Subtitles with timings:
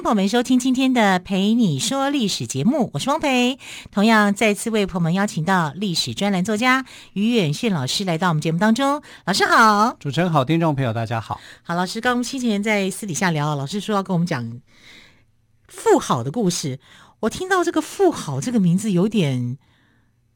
[0.00, 3.58] 迎朋友们收听今天的《陪你说历史》节目，我是汪培。
[3.90, 9.02] 同样再次为朋友们邀请到历史专栏作家于远炫老师来到我们节目当中。
[9.26, 11.38] 老师好，主持人好，听众朋友大家好。
[11.62, 14.62] 好，老师，刚我们先前在私底下聊，老师说要跟我们讲
[15.68, 16.80] 富好的故事。
[17.20, 19.58] 我听到这个富好这个名字有点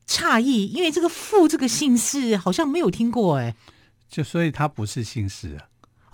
[0.07, 3.57] 诧异，因为这个妇这个姓氏好像没有听过哎，
[4.11, 5.65] 就所以它不是姓氏啊。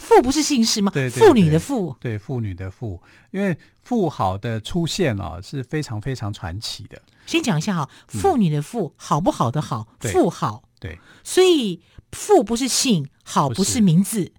[0.01, 0.91] 妇不是姓氏吗？
[0.93, 7.01] 对，对，对，妇女的妇，对，妇女的妇，因为妇好的出现哦，是非常非常传奇的。
[7.27, 11.81] 先讲一下哈，妇女的妇，好不好的好，妇好，对，所以
[12.13, 14.33] 妇不是姓，好不是名字。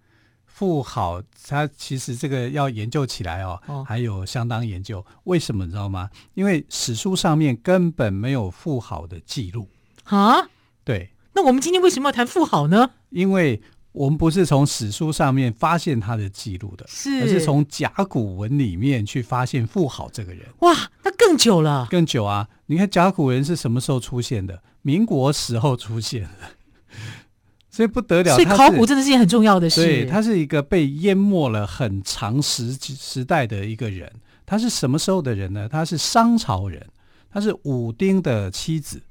[0.45, 5.05] 妇好，它其实这个要研究起来哦，哦，还有相当研究。
[5.23, 6.09] 为什么你知道吗？
[6.33, 9.69] 因为史书上面根本没有妇好的记录
[10.05, 10.49] 啊。
[10.83, 12.91] 对，那我们今天为什么要谈妇好呢？
[13.09, 13.61] 因为
[13.93, 20.45] 我们不是从史书上面发现他的记录的，是，而是从甲骨文里面去发现妇好这个人。
[20.59, 22.47] 哇，那更久了，更久啊！
[22.67, 24.63] 你看甲骨文是什么时候出现的？
[24.81, 26.95] 民国时候出现的，
[27.69, 28.33] 所以不得了。
[28.35, 29.83] 所以考古真的是件很重要的事。
[29.83, 34.09] 对，他是一个被淹没了很长时时代的一个人。
[34.45, 35.67] 他是什么时候的人呢？
[35.69, 36.87] 他是商朝人，
[37.29, 39.01] 他是武丁的妻子。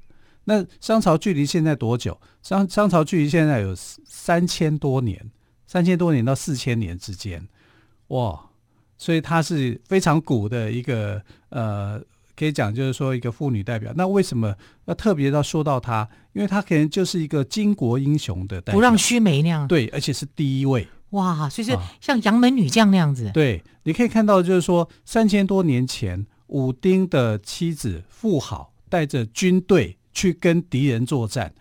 [0.43, 2.19] 那商朝距离现在多久？
[2.41, 5.31] 商商朝距离现在有三千多年，
[5.67, 7.47] 三千多年到四千年之间，
[8.07, 8.47] 哇！
[8.97, 11.99] 所以他是非常古的一个呃，
[12.35, 13.91] 可以讲就是说一个妇女代表。
[13.95, 14.55] 那为什么
[14.85, 16.07] 要特别要说到她？
[16.33, 19.67] 因为她可能就是一个巾帼英雄的代表，不让须眉那样。
[19.67, 20.87] 对，而且是第一位。
[21.11, 21.49] 哇！
[21.49, 23.27] 所以是像杨门女将那样子。
[23.27, 23.31] 啊。
[23.31, 29.97] 对，你可以看到就是说三千多年前，武丁的妻子妇好带着军队。
[30.13, 31.53] 去跟敌人作战，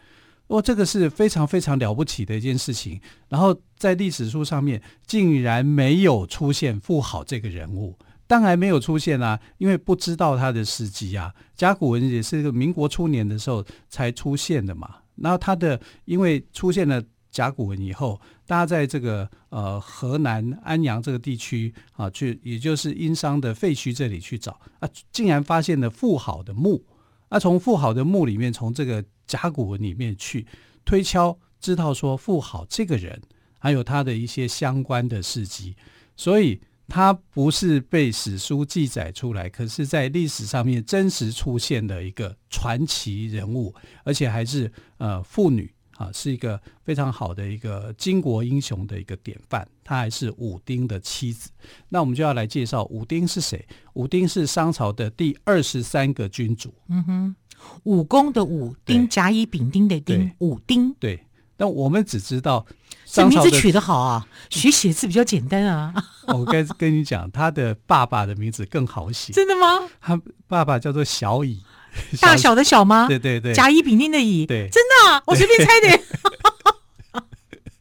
[0.49, 3.01] 哇，这个是非常非常了不起的一件事情。
[3.29, 7.97] 然后在历史书上面竟然没有出现妇好这个人物，
[8.27, 11.33] 当然没有出现啊，因为不知道他的事迹啊。
[11.57, 14.97] 甲骨文也是个民国初年的时候才出现的嘛。
[15.17, 26.83] 然后他的因为出现了甲骨文以后，大家在这个呃河南安阳这个地区啊，去也就是殷商的废墟这里去找啊，竟然发现了妇好的墓。
[27.31, 30.47] 那从妇好的墓里面，从这个甲骨文里面去
[30.85, 33.23] 推敲，知道说妇好这个人，
[33.59, 35.77] 还有他的一些相关的事迹，
[36.17, 43.73] 所以他不是被史书记载出来，可是在历史上面真实出现的一个传奇人物，
[44.05, 45.73] 而且还是呃妇女。
[46.01, 49.69] 啊，是一个非常好的一个巾帼英雄的一个典范。
[49.85, 51.51] 她还是武丁的妻子。
[51.91, 53.63] 那我们就要来介绍武丁是谁？
[53.93, 56.73] 武丁是商朝的第二十三个君主。
[56.89, 57.37] 嗯哼，
[57.83, 60.95] 武功的武，丁甲乙丙丁的丁，武丁。
[60.95, 61.23] 对，
[61.59, 62.65] 但我们只知道
[63.05, 65.93] 这名字取得好啊，学写字比较简单啊。
[66.29, 69.35] 我该跟你讲，他的爸爸的名字更好写。
[69.37, 69.87] 真的吗？
[70.01, 70.19] 他
[70.49, 71.63] 爸爸叫做小乙。
[72.21, 73.07] 大小的小吗？
[73.09, 76.01] 对对对，甲乙丙丁的乙，对，真的、啊，我随便猜的，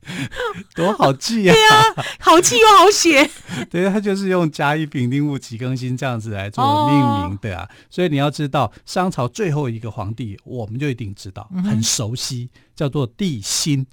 [0.76, 1.56] 多好记呀、啊！
[1.56, 3.30] 对呀、啊，好记又好写。
[3.70, 6.98] 对，他就是用甲乙丙丁戊己庚辛这样子来做命
[7.30, 7.64] 名的啊。
[7.64, 13.86] 哦、所以你要知道，商朝最后一个皇帝，我们就一定知道，嗯、很熟悉，叫做帝辛。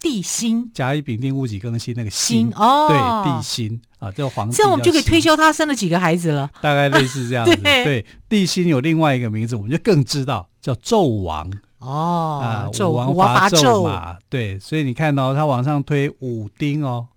[0.00, 2.96] 帝辛，甲乙丙丁戊己庚辛那个辛哦，对，
[3.32, 4.56] 帝辛啊，这个皇帝。
[4.56, 7.54] 这样我们就可以推敲他生了几个孩子了，大概类似这样子。
[7.62, 14.16] 对，对，帝辛有另外一个名字，我们就更知道叫纣王哦啊，纣王伐纣嘛。
[14.28, 17.08] 对，所以你看到、哦、他往上推武丁哦，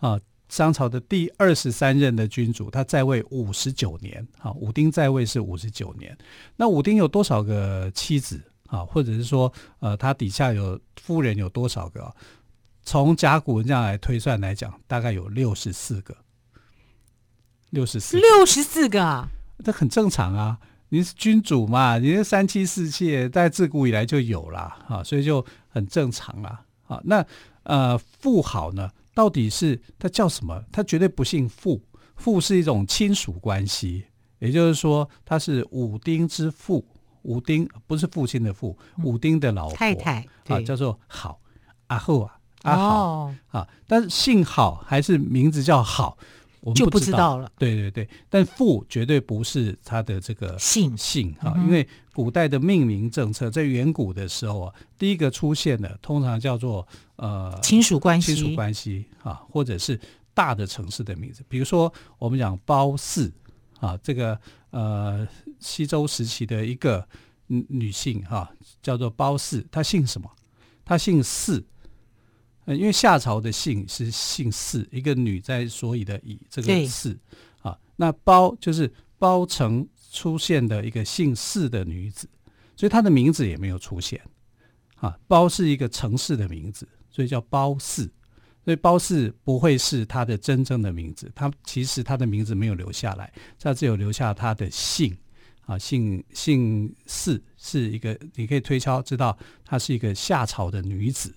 [0.00, 4.26] 啊，商朝的第二十三任的君主，他在位五十九年。
[4.40, 6.16] 啊，武丁在位是五十九年。
[6.56, 8.40] 那武丁有多少个妻子？
[8.66, 12.14] 啊，或者是说，呃，他底下有夫人有多少个？
[12.82, 16.14] 从甲骨文这样来推算来讲，大概有六十四个，
[17.70, 19.28] 六十四，六十四个啊，
[19.64, 20.58] 这很正常啊。
[20.90, 27.00] 你是君主嘛，你是三妻四妾，在自古以来就有了啊，所以就很正常了啊。
[27.04, 27.24] 那
[27.62, 30.62] 呃，妇好呢，到底是他叫什么？
[30.70, 31.82] 他绝对不姓傅，
[32.16, 34.04] 傅是一种亲属关系，
[34.38, 36.86] 也就是说，他是武丁之妇。
[37.24, 41.40] 武丁不是父亲的父，武丁的老婆太太啊，叫做好
[41.88, 46.16] 阿后啊，阿好、哦、啊，但是姓好还是名字叫好，
[46.60, 47.36] 我们就不不知道。
[47.36, 47.50] 了。
[47.58, 50.96] 对对对，但父绝对不是他的这个姓。
[50.96, 56.86] 姓啊，因为古代的命名政策在远古的时候啊，第一个出现的通常叫做
[57.16, 59.98] 呃亲属关系，亲属关系啊，或者是
[60.32, 63.32] 大的城市的名字，比如说我们讲褒姒
[63.80, 64.38] 啊，这个
[64.70, 65.26] 呃
[65.64, 67.08] 西周时期的一个
[67.46, 68.52] 女女性哈、啊，
[68.82, 70.30] 叫做褒姒，她姓什么？
[70.84, 71.64] 她姓姒。
[72.66, 77.18] 呃，因为夏朝的姓是姓姒，一个女在所以的以这个姒
[77.60, 82.26] 啊，那褒就是褒城出现的一个姓姒的女子，
[82.74, 84.18] 所以她的名字也没有出现
[84.96, 85.18] 啊。
[85.26, 88.10] 褒是一个城市的名字，所以叫褒姒，
[88.64, 95.14] 所以褒姒不会是她的真正的名字，她其实她的名字没有留下来，她只有留下她的姓
[95.66, 101.34] 啊，姓姓氏是一个，你可以推敲知道她是一个夏朝的女子。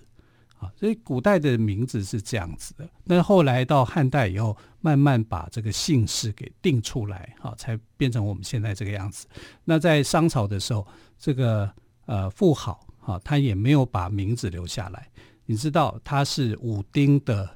[0.58, 9.28] 啊，所以古代的名字是这样子的，那后来到汉代以后，慢慢把这个姓氏给定出来，哈，才变成我们现在这个样子。
[9.64, 10.84] 那在商朝的时候，
[11.16, 11.72] 这个
[12.06, 15.08] 呃妇好，哈，他也没有把名字留下来。
[15.46, 17.48] 你知道他是武丁的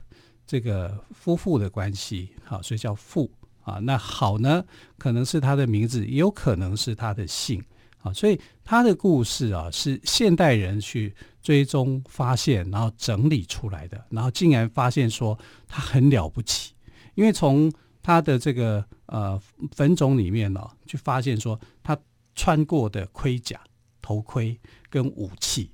[0.46, 3.28] 这个夫妇的关系，哈，所以叫妇
[3.62, 3.78] 啊。
[3.82, 4.64] 那好呢，
[4.98, 7.62] 可能是他的名字，也有可能是他的姓。
[8.02, 15.38] 啊，所以他的故事啊，是现代人去追踪发现，然后整理出来的，然后竟然发现说
[15.68, 16.74] 他很了不起，
[17.14, 17.72] 因为从
[18.02, 21.96] 他的这个呃坟冢里面呢、啊，去发现说他
[22.34, 23.60] 穿过的盔甲、
[24.00, 24.58] 头盔
[24.90, 25.70] 跟武器，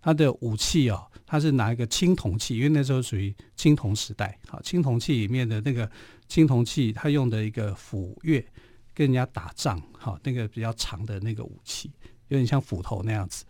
[0.00, 5.90] 他的武器啊，他是拿一个青铜器，因为那时候属于青铜时代，好，青铜器里面的那个
[6.28, 8.44] 青铜器，他用的一个斧钺。
[8.96, 11.90] 跟人家打仗，好，那个比较长的那个武器，
[12.28, 13.44] 有点像斧头那样子。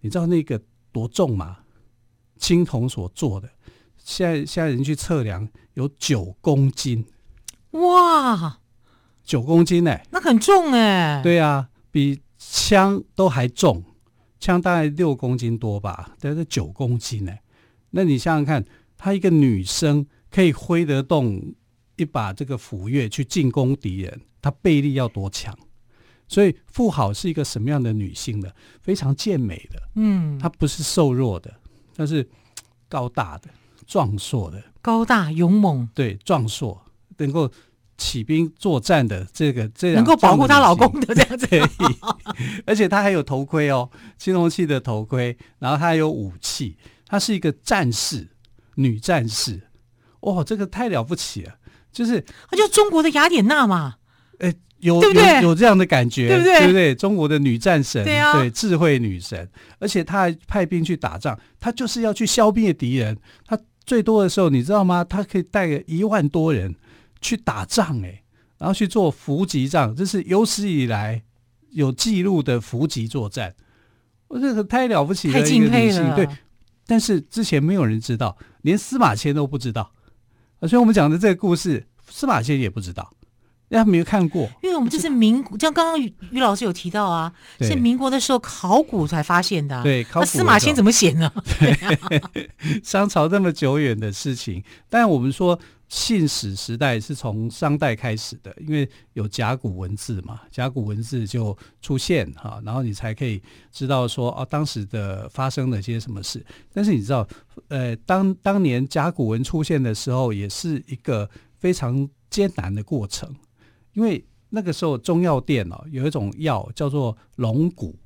[0.00, 1.58] 你知道那个多重吗？
[2.38, 3.50] 青铜所做的，
[3.98, 7.04] 现在现在人去测量有九公斤。
[7.72, 8.60] 哇，
[9.24, 10.06] 九公斤呢、欸？
[10.12, 11.22] 那很重哎、欸。
[11.24, 13.82] 对啊，比枪都还重，
[14.46, 17.42] 枪大概六公斤多吧，但是九公斤呢、欸？
[17.90, 18.64] 那你想想看，
[18.96, 21.54] 她一个女生可以挥得动
[21.96, 24.20] 一把这个斧钺去进攻敌人。
[24.40, 25.52] 她背力要多强？
[26.28, 28.48] 所以妇好是一个什么样的女性呢？
[28.80, 31.52] 非常健美的，嗯，她不是瘦弱的，
[31.96, 32.28] 她是
[32.88, 33.50] 高大的、
[33.84, 36.80] 壮硕的，高大勇猛，对，壮硕
[37.16, 37.50] 能够
[37.98, 41.48] 起兵作战的这个这样能够保护她老公的这样子，
[42.66, 46.76] 而且她还有头盔哦，青铜器的头盔，然后她还有武器，
[47.06, 48.28] 她是一个战士，
[48.74, 49.62] 女战士，
[50.20, 51.54] 哇，这个太了不起了，
[51.92, 53.96] 就是她就中国的雅典娜嘛。
[54.38, 55.36] 哎，有对不对？
[55.36, 56.58] 有有这样的感觉，对不对？
[56.58, 56.94] 对不对？
[56.94, 59.48] 中国的女战神，对啊，对，智慧女神，
[59.78, 63.16] 而且她还派兵去打仗，她就是要去消灭敌人。
[63.46, 65.02] 她最多的时候，你知道吗？
[65.02, 66.74] 她可以带个一万多人
[67.20, 68.22] 去打仗，哎，
[68.58, 71.22] 然后去做伏击仗，这是有史以来
[71.70, 73.54] 有记录的伏击作战。
[74.28, 76.16] 我这个太了不起了，太敬佩了。
[76.16, 76.28] 对，
[76.86, 79.92] 但是之前没有人知道，连司马迁都不知道。
[80.62, 83.12] 所以我们讲的这个故事，司马迁也不知道。
[83.68, 89.82] 人家没有看过，因为我们这是民国，像刚刚于于老师有提到啊，是民国的时候考古才发现的、啊。
[89.82, 90.20] 对，考古。
[90.20, 91.28] 那司马迁怎么写呢？
[91.58, 92.50] 对，
[92.84, 103.40] 商朝那么久远的事情，但我们说信史时代是从商代开始的，因为有甲骨文字嘛，甲骨文字就出现哈，然后你才可以
[103.70, 106.44] 知道说哦，当时的发生了些什么事。
[106.72, 107.26] 但是你知道，
[107.68, 113.32] 呃，当当年甲骨文出现的时候，也是一个非常艰难的过程。
[113.92, 117.96] 因为那个时候中药店哦，有一种药叫做龙骨，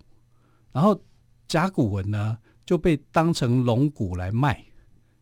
[0.72, 1.00] 然后
[1.48, 4.64] 甲骨文呢就被当成龙骨来卖，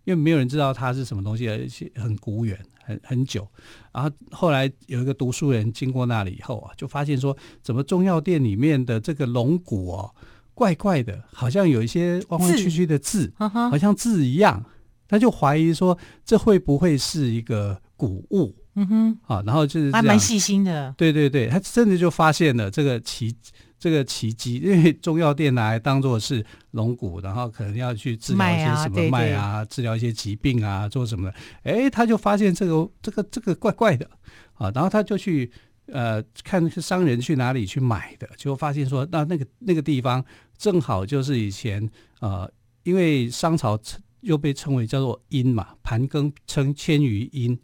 [0.09, 3.47] 因为没有人知道它是什么东西，而且很古远，很很久。
[3.93, 10.11] 然后后来有一个读书人经过那里以后啊，就发现说，怎么中药店里面的这个龙骨哦，
[10.55, 14.65] 怪怪的，好像有一些弯弯曲曲的字，好像字一样。
[15.07, 18.55] 他就怀疑说，这会不会是一个古物？
[18.77, 23.37] 嗯哼，啊，然后就是还蛮细心的，对对对，他真的就发现了这个奇
[23.79, 34.09] 这个奇迹， 因为中药店拿来当做是龙骨，然后可能要去治疗一些什么脉啊，对对治疗一些疾病啊，做什么的，哎，他就发现这个这个这个怪怪的
[34.55, 35.51] 啊，然后他就去
[35.87, 40.25] 呃看是商人去哪里去买的，就发现说那那个那个地方
[40.57, 41.89] 正好就是以前
[42.21, 42.51] 呃，
[42.83, 43.79] 因为商朝
[44.23, 47.59] 又被称为叫做殷嘛，盘庚称迁于殷。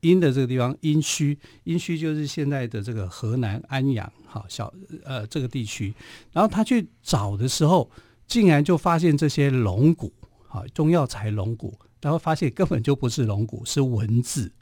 [0.00, 4.72] 殷的这个地方，殷墟，殷墟就是现在的这个河南安阳，哈小
[5.04, 5.94] 呃这个地区。
[6.32, 7.90] 然后他去找的时候，
[8.26, 10.12] 竟然就发现这些龙骨，
[10.48, 14.52] 啊中药材龙骨，然后发现根本就不是龙骨，是文字，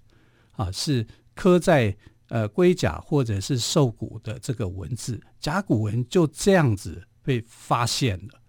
[0.52, 1.94] 啊是刻在
[2.28, 8.40] 呃龟甲或者是兽骨的这个文字，甲骨文就这样子被发现了。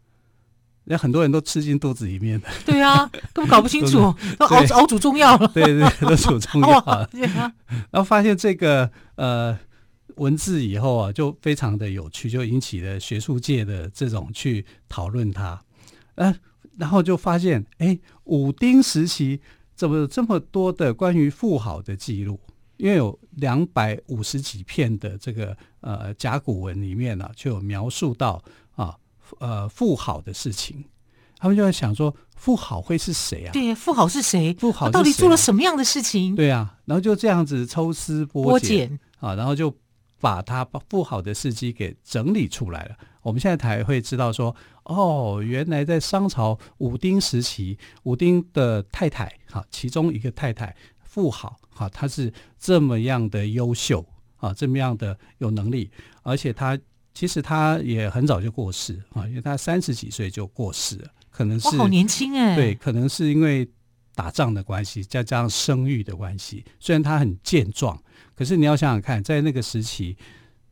[0.90, 7.10] 那很多人都吃进肚子里面的，对啊，根本搞不清楚， 都熬熬煮中药了， 对对，都煮中药 了。
[7.92, 9.58] 然后发现这个呃
[10.16, 15.62] 文字以后啊，就非常的有趣，就引起了学术界的这种去讨论它。
[16.16, 16.34] 呃，
[16.78, 19.42] 然后就发现，哎，武丁时期
[19.76, 22.40] 怎么有这么多的关于富豪的记录？
[22.78, 28.44] 因为有两百五十几片的这个呃甲骨文里面呢、啊，就有描述到啊。
[29.40, 30.86] 呃，富好的事情，
[31.38, 33.52] 他们就在想说，富好会是谁啊？
[33.52, 34.54] 对，富好是谁？
[34.60, 36.36] 富好、啊、到底做了什么样的事情？
[36.36, 39.74] 对啊，然后就这样子抽丝剥茧啊，然后就
[40.20, 42.96] 把他把妇好的事迹给整理出来了。
[43.22, 54.06] 我们现在才会知道说，哦，原来在商朝武丁时期，武丁的太太哈，其中一个太太妇好哈，她是这么样的优秀
[54.38, 55.92] 啊，这么样的有能力，
[56.24, 56.78] 而且她。
[57.18, 63.68] 其实他也很早就过世啊，因为他三十几岁就过世了，可能是好年轻哎，对，可能是因为
[64.14, 66.64] 打仗的关系，再加上生育的关系。
[66.80, 68.00] 虽然他很健壮，
[68.36, 70.16] 可是你要想想看，在那个时期，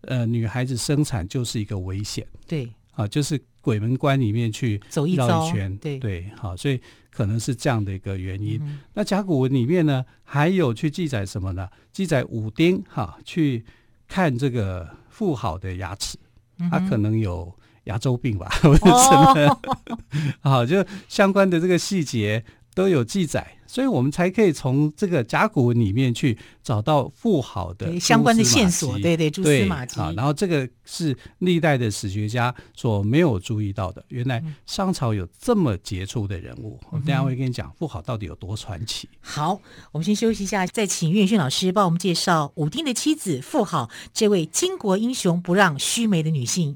[0.02, 5.16] 呃，女孩子生产就是一个危险，对啊，就是鬼门关里面去走一
[5.52, 8.60] 圈，对对，好，所以可能是这样的一个原因。
[8.62, 11.68] 嗯、那甲骨文里面呢，还有去记载什么呢？
[11.92, 13.66] 记载武丁哈去
[14.08, 16.20] 看这个妇好的牙齿。
[16.72, 17.54] 他可能有
[17.86, 19.12] 牙周病吧，或者什
[19.46, 19.62] 么，
[20.42, 22.44] 好，就相关的这个细节
[22.76, 29.98] 都有记载，所以我们才可以从这个甲骨文里面去找到妇好的相关的线索，对对，蛛丝马迹。
[29.98, 36.78] 好，然后这个是历代的史学家所没有注意到的，原来商朝有这么杰出的人物。
[36.92, 39.08] 我等下会跟你讲妇好到底有多传奇。
[39.22, 39.60] 好，
[39.94, 46.76] 我们先休息一下，再请岳迅老师帮我们介绍武丁的妻子妇好，这位巾帼英雄不让须眉的女性。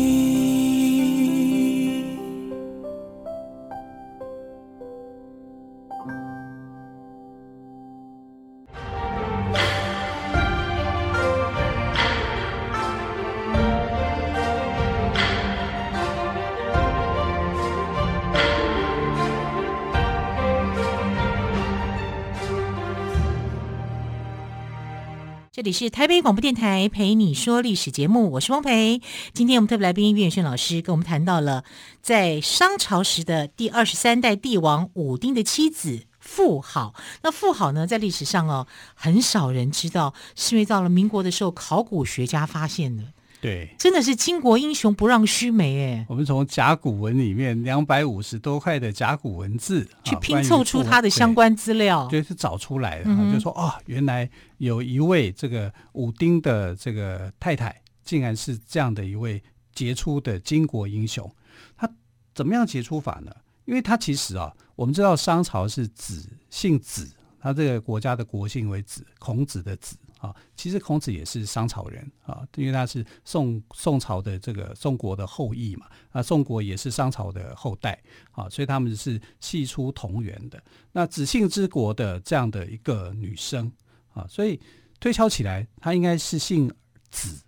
[25.61, 28.99] 这里是台北广播电台陪你说历史节目，我是汪培。
[29.31, 31.63] 今天我们特别来宾岳轩老师跟我们谈到了
[32.01, 36.95] 在商朝时的第二十三代帝王武丁的妻子妇好。
[37.21, 38.65] 那妇好呢，在历史上哦，
[38.95, 43.03] 很少人知道，是因为到了民国的时候，考古学家发现的。
[43.41, 46.05] 对，真的是巾帼英雄不让须眉哎！
[46.07, 54.29] 我们从甲骨文里面两百五十多块的甲骨文字去拼凑出它的相关资料，就是找出来的，嗯、就说哦，原来
[54.59, 59.41] 有一位这个武丁的这个太太，竟然是这样的一位
[59.73, 61.27] 杰出的巾帼英雄。
[61.75, 61.91] 他
[62.35, 63.31] 怎么样杰出法呢？
[63.65, 69.95] 因为他其实啊，我们知道商朝是子姓子，他这个国家的国姓为子，孔子的子。
[70.21, 77.99] 啊，其实孔子也是商朝人啊，因为他是宋宋朝的这个宋国的后裔嘛，啊，宋国也是商朝的后代
[78.31, 80.63] 啊，所以他们是系出同源的。
[80.91, 83.71] 那子姓之国的这样的一个女生
[84.13, 84.59] 啊，所以
[84.99, 86.71] 推敲起来，她应该是姓
[87.09, 87.43] 子，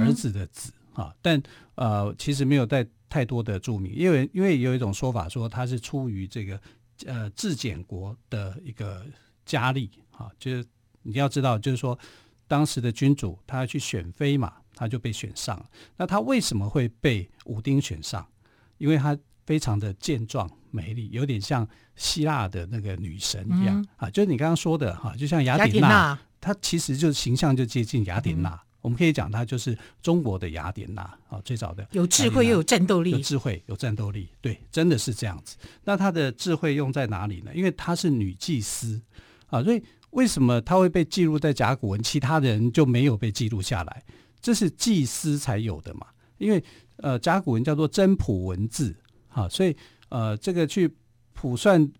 [0.00, 1.42] 儿子的子啊，但
[1.74, 6.60] 呃，其实没有带太多的注明，因为因为有一种说法说她是出于这个
[7.04, 9.04] 呃质简国的一个
[9.44, 10.64] 佳丽啊，就是。
[11.02, 11.98] 你要知道，就是说，
[12.46, 15.66] 当时的君主他要去选妃嘛，他就被选上了。
[15.96, 18.26] 那他为什么会被武丁选上？
[18.78, 19.16] 因为他
[19.46, 21.66] 非常的健壮美丽，有点像
[21.96, 24.10] 希腊的那个女神一样、嗯、啊。
[24.10, 28.50] 就是你刚刚说的哈，就像雅典娜，她其实就形象就接近雅典娜。
[28.50, 35.56] 嗯、我们可以讲她就是中国的雅典娜啊，最早的有智慧又有战斗力，有智慧有战斗力，对，真的是这样子。
[35.84, 37.52] 那她的智慧用在哪里呢？
[37.54, 39.00] 因为她是女祭司
[39.46, 39.82] 啊，所以。
[40.12, 44.02] 为什么他会被记录在甲骨文，其他人就没有被记录下来？
[44.40, 46.06] 这是祭司才有的嘛？
[46.38, 46.62] 因为
[46.96, 48.94] 呃，甲骨文叫做真谱文字，
[49.28, 49.76] 哈，所以
[50.08, 50.92] 呃，这个去
[51.32, 51.90] 卜算，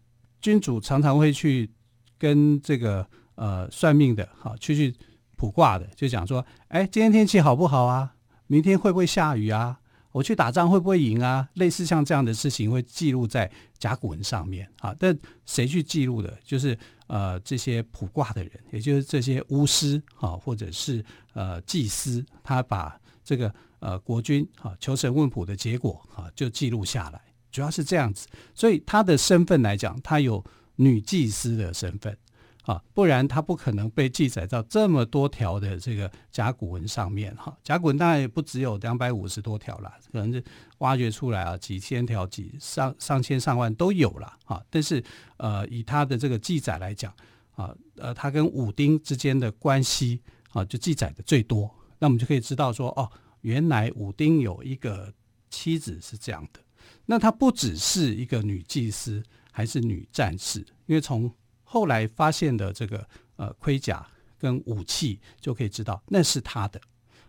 [0.40, 1.70] 君主常常会去
[2.18, 4.94] 跟这个呃算命的，哈，去去
[5.36, 8.14] 卜卦的，就讲说，哎，今天天气好不好啊？
[8.46, 9.80] 明天会不会下雨啊？
[10.12, 11.48] 我去打仗会不会赢啊？
[11.54, 14.94] 类似像这样的事情会记录在甲骨文上面啊。
[14.98, 16.38] 但谁去记录的？
[16.44, 28.28] 就是呃这些卜卦的人，也就是这些巫师啊，或者是呃祭司，他把这个呃国君啊求神问卜的结果啊就记录下来，主要是这样子。
[28.54, 30.44] 所以他的身份来讲，他有
[30.76, 32.16] 女祭司的身份。
[32.62, 37.56] 啊，不然它不可能被记载到这么多条的这个甲骨文上面哈。
[37.64, 40.42] 甲骨文当然也不只有两百五十多条了，可能是
[40.78, 44.64] 挖掘出来啊几千条、几上上千上万都有了哈。
[44.70, 45.02] 但是
[45.38, 47.12] 呃，以它的这个记载来讲
[47.56, 50.20] 啊，呃，它跟武丁之间的关系
[50.52, 51.68] 啊，就记载的最多。
[51.98, 55.12] 那我们就可以知道说，哦，原来武丁有一个
[55.50, 56.60] 妻子是这样的。
[57.06, 61.32] 那她不只是一个女祭司，还是女战士，因为从
[61.72, 64.06] 后来发现的这个呃盔甲
[64.38, 66.78] 跟武器，就可以知道那是他的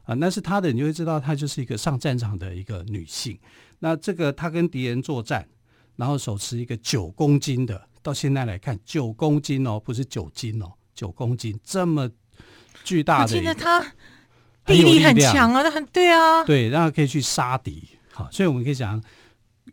[0.03, 3.39] 啊，那是他的，你就会知道她就是一个上战场的一个女性。
[3.79, 5.47] 那这个她跟敌人作战，
[5.95, 12.09] 然后手持一个九公斤的，到现在来看九公斤哦，不是九斤哦，九公斤这么
[12.83, 13.79] 巨大的，我记得她
[14.65, 17.88] 臂力很强啊，她很对啊，对，然后可以去杀敌。
[18.12, 19.01] 好，所以我们可以讲。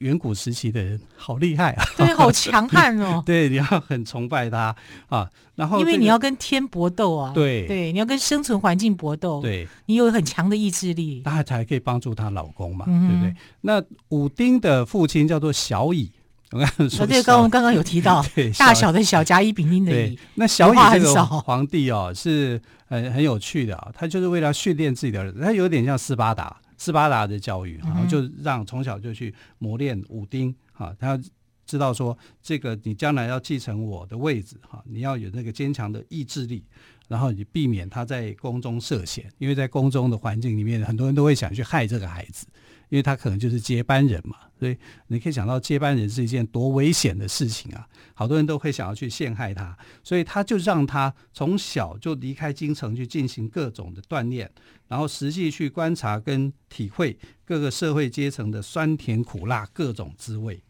[0.00, 3.22] 远古时期的人好厉害啊，对，好强悍哦。
[3.26, 4.74] 对，你要很崇拜他
[5.08, 5.28] 啊。
[5.54, 7.66] 然后、这个，因为你要跟天搏斗啊，对。
[7.66, 13.34] 对，你要跟生存环境搏斗，对，你有很强的意志力，他才可以帮助她老公嘛，嗯、对不对？
[13.60, 16.10] 那武丁的父亲叫做小乙，
[16.52, 20.18] 我刚刚说，对，刚刚刚有提到， 对，大小的小甲乙丙丁的乙。
[20.34, 26.56] 那小乙这个皇帝哦，是很很有趣的啊，他就是为了训练自己的儿子，他有点像斯巴达。
[26.80, 31.20] 斯巴达的教育，然后就让从小就去磨练武丁啊，他
[31.66, 36.64] 知道说，这个你将来要继承我的位置哈，你要有那个坚强的意志力，
[37.06, 42.46] 然后你避免他在宫中涉险，因为在宫中的环境里面，很多人都会想去害这个孩子。
[42.90, 44.76] 因为他可能就是接班人嘛，所以
[45.06, 47.88] 你可以想到接班人是一件多危险的事情啊！
[48.14, 54.50] 好多人都会想要去陷害他，所以他就让他从小就离开京城去进行各种的锻炼，
[54.88, 60.60] 然后实际去观察跟体会各个社会阶层的酸甜苦辣各种滋味。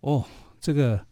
[0.00, 0.24] 哦，
[0.60, 1.06] 这个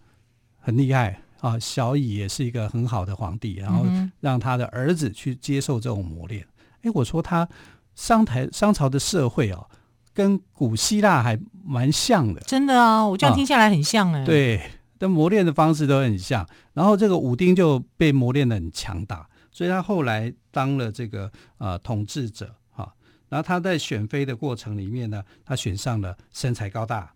[0.58, 1.56] 很厉害啊！
[1.60, 3.86] 小乙也是一个很好的皇帝，然后
[4.18, 6.44] 让他的儿子去接受这种磨练。
[6.82, 7.48] 哎，我说他
[7.94, 9.64] 商台商朝的社会啊。
[10.12, 13.06] 跟古希腊还蛮像的，真的啊！
[13.06, 14.26] 我这样听下来很像哎、欸。
[14.26, 16.46] 对，的磨练的方式都很像。
[16.72, 22.92] 然后这个武丁就被磨练的很强大，所以他后来当了这个呃统治者哈。
[23.28, 27.12] 然后他在选妃的过程里面呢，他选上了身材高大、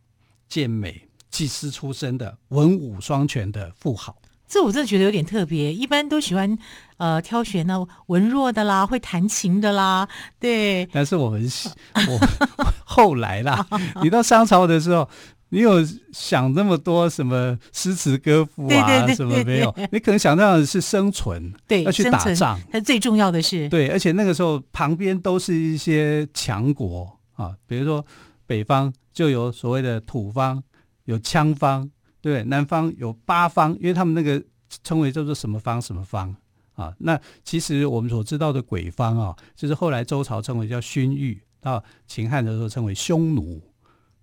[0.49, 4.17] 健美、技师出身的文武双全的妇好。
[4.47, 6.57] 这我真的觉得有点特别，一般都喜欢
[6.99, 10.87] 呃挑选那文弱的啦，会弹琴的啦，对。
[10.93, 11.43] 但是我们
[12.09, 12.19] 我
[12.85, 13.67] 后来啦，
[14.03, 15.09] 你到商朝的时候，
[15.49, 19.75] 你有想那么多什么诗词歌赋啊，对对对对什么没有？
[19.91, 28.05] 你可能想到的是生存，对，要去打仗，它最重要的是对，而且那个时候旁边都是一些强国啊，比如说
[28.47, 30.63] 北方就有所谓的土方，
[31.07, 31.91] 有羌方。
[32.25, 34.43] 对，南方有八方，因为他们那个
[34.83, 36.35] 称为叫做什么方什么方
[36.73, 36.91] 啊。
[37.01, 43.61] 那其实我们所知道的鬼方啊，就是后来周朝称为叫勋裕，到秦汉的时候称为匈奴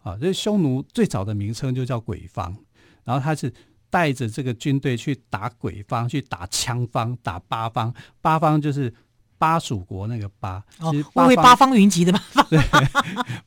[0.01, 0.17] 啊。
[0.17, 2.57] 所以匈奴最早的名称就叫鬼方，
[3.03, 3.53] 然后他是
[3.91, 7.93] 带着这个军队去打鬼方，去打羌方，打八方。
[8.19, 8.91] 八方就是
[9.37, 12.47] 巴蜀国那个巴，哦，我为八方云集的八方。
[12.49, 12.59] 对，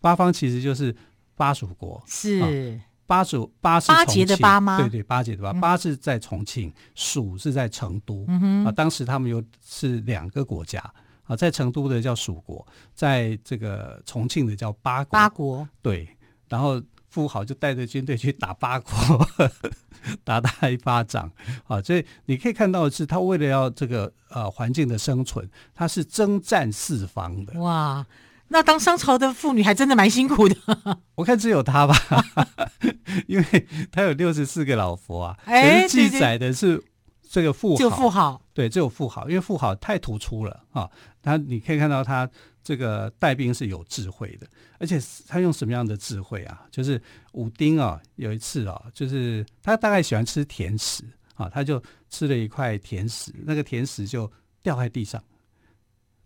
[0.00, 0.94] 八方其实就是
[1.34, 2.40] 巴蜀国，是。
[2.40, 2.48] 啊
[3.06, 4.78] 巴蜀巴是重庆，巴结的巴吗？
[4.78, 8.26] 对对，巴结的巴，巴是在重庆，蜀是在成都。
[8.64, 10.80] 啊，当时他们有是两个国家
[11.24, 15.10] 啊，在成都的叫蜀国，在这个重庆的叫巴国。
[15.10, 16.08] 巴国对，
[16.48, 18.92] 然后富豪就带着军队去打巴国，
[20.24, 21.30] 打他一巴掌
[21.66, 21.80] 啊！
[21.80, 27.60] 所以你可以看到的是，他为了要这个呃环境的生存，他是征战四方的。
[27.60, 28.04] 哇！
[28.48, 30.56] 那当商朝的妇女还真的蛮辛苦的，
[31.16, 31.96] 我看只有她吧，
[33.26, 35.38] 因为她有六十四个老婆啊。
[35.44, 36.82] 哎，可是记载的是
[37.28, 40.88] 这个妇好，就富豪，对，只有富豪，因为富豪太突出了啊。
[41.22, 42.28] 他你可以看到他
[42.62, 44.46] 这个带兵是有智慧的，
[44.78, 46.62] 而且他用什么样的智慧啊？
[46.70, 47.00] 就是
[47.32, 51.02] 武丁啊，有一次啊，就是他大概喜欢吃甜食
[51.34, 54.30] 啊，他就吃了一块甜食，那个甜食就
[54.62, 55.20] 掉在地上。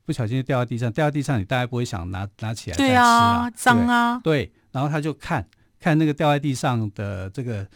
[0.08, 5.46] 不小心就掉到地上，掉到地上，你大概不会想拿拿起来再吃啊，脏啊，啊对，对，然后他就看
[5.78, 7.68] 看那个掉在地上的这个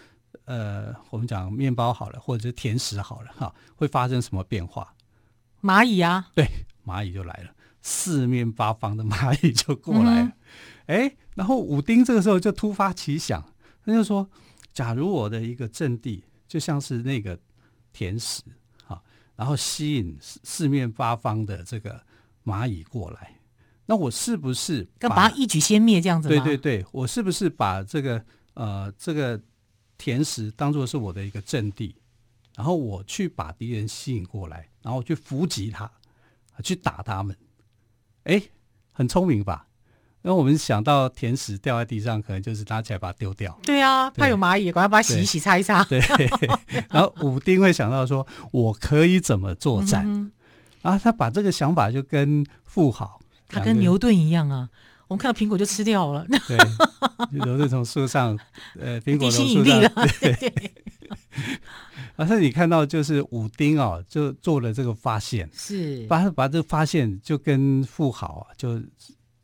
[0.46, 4.94] 呃，我们讲面包好了，或者是甜食好了哈，会发生什么变化？
[5.60, 6.48] 蚂蚁啊，对，
[6.86, 7.50] 蚂蚁就来了，
[7.82, 10.32] 四面八方的蚂蚁就过来了。
[10.86, 13.44] 哎、嗯，然后武丁这个时候就突发奇想，
[13.84, 14.26] 他就说：
[14.72, 17.38] 假如我的一个阵地就像是那个
[17.92, 18.42] 甜食，
[18.86, 19.02] 哈，
[19.36, 22.00] 然后吸引四面八方的这个
[22.44, 23.36] 蚂蚁过来，
[23.86, 26.28] 那我是不是要把它一举歼灭这样子？
[26.28, 28.24] 对对对，我是不是把这个
[28.54, 29.40] 呃这个
[29.98, 31.96] 甜食当做是我的一个阵地？
[32.56, 35.90] 然后我去把敌人吸引过来，然后去伏击他，
[36.62, 37.34] 去打他们。
[38.24, 38.42] 哎，
[38.92, 39.66] 很聪明吧？
[40.24, 43.58] 那我们想到甜食掉在地上，可能就是拿起来把它丢掉。
[43.64, 45.82] 对啊，怕有蚂蚁，赶快把它洗一洗、擦一擦。
[45.84, 45.98] 对。
[46.90, 50.06] 然后武丁会想到说，我可以怎么作战？
[50.06, 50.30] 嗯、
[50.82, 53.18] 然后他把这个想法就跟富豪，
[53.48, 54.68] 他跟牛顿一样啊。
[55.08, 56.26] 我们看到苹果就吃掉了。
[56.48, 56.58] 对，
[57.30, 58.38] 牛顿从树上，
[58.78, 59.80] 呃，苹果从树上。
[60.20, 60.34] 对。
[60.34, 60.72] 对
[62.16, 68.80] 而是你看到就是武丁哦，就做了这个发现，是把把这个发现就跟富豪啊，就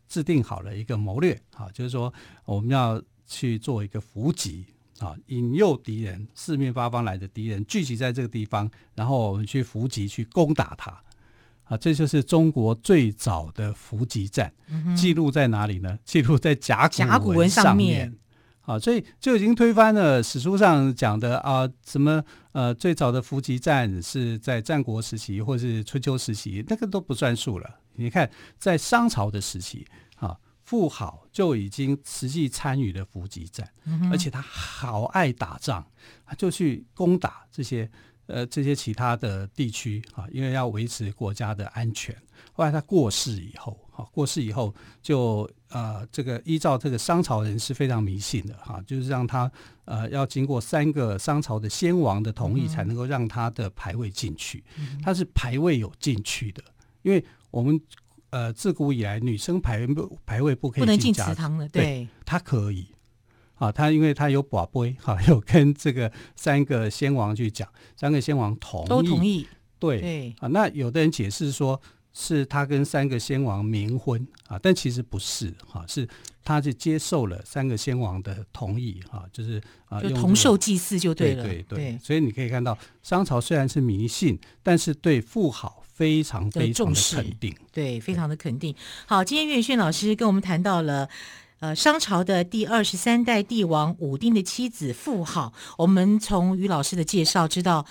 [0.06, 2.12] 制定好了一个谋略啊，就是说
[2.44, 4.66] 我们要去做一个伏击
[4.98, 11.02] 啊，引诱敌人四面八方来的敌人聚集在这个地方，然后我们去伏击去攻打他
[11.68, 15.98] 啊，这就是中国最早的伏击战，嗯、记录在哪里呢？
[16.04, 18.16] 记录在甲甲骨文上面。
[18.62, 27.80] 啊，所以就已经推翻了史书上讲的啊，什么呃，最早的伏击战是在战国时期或是春秋时期，那个都不算数了。
[27.94, 35.82] 你看，在商朝的时期，啊，妇好就已经实际参与了伏击战，嗯，而且他好爱打仗，
[36.26, 37.90] 他就去攻打这些
[38.28, 42.16] 呃这些其他的地区啊，因为要维持国家的安全。
[42.52, 43.76] 后来他过世以后。
[43.98, 49.50] 哈过世以后就呃，这个依照这个商朝人是非常迷信的哈，就是让他
[49.86, 54.62] 呃要经过三个商朝的先王的同意，才能够让他的牌位进去。
[55.02, 56.62] 他是牌位有进去的，
[57.02, 57.80] 因为我们
[58.30, 62.86] 呃自古以来女生牌位不牌位不可以进不能进祠堂的，对，他可以
[63.58, 69.46] 啊，他因为他有宝贝哈，有跟这个三个先王去讲，三个先王同意，都同意，
[69.78, 71.80] 对，对啊，那有的人解释说。
[72.20, 76.08] 是他跟三个先王冥婚啊，但其实不是哈，是
[76.42, 81.98] 他是接受了三个先王的同意哈，就是啊，就同受祭祀就对了，对对对。
[82.02, 88.74] 所以你可以看到，商朝虽然是迷信，但是对富豪非常非常的肯定，对，非常的肯定。
[89.06, 91.08] 好，今天岳轩老师跟我们谈到了
[91.60, 97.86] 呃商朝的第二十三代帝王武丁的妻子妇好，我们从于老师的介绍知道。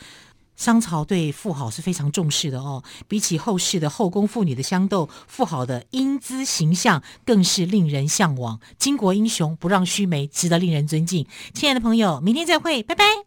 [0.55, 8.59] 商朝对妇好是非常重视的哦，比起后世的后宫妇女的相斗，妇好的英姿形象更是令人向往。
[8.79, 11.27] 巾帼英雄不让须眉，值得令人尊敬。
[11.53, 13.26] 亲爱的朋友，明天再会，拜拜。